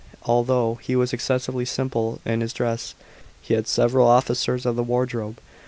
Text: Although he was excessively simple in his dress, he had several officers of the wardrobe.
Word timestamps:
Although 0.23 0.79
he 0.81 0.95
was 0.95 1.13
excessively 1.13 1.63
simple 1.63 2.21
in 2.25 2.41
his 2.41 2.53
dress, 2.53 2.95
he 3.43 3.53
had 3.53 3.67
several 3.67 4.07
officers 4.07 4.65
of 4.65 4.75
the 4.75 4.81
wardrobe. 4.81 5.39